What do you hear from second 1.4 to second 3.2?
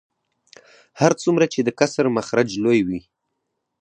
چې د کسر مخرج لوی وي